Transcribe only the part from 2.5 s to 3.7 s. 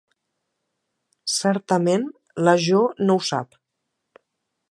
Jo no ho sap.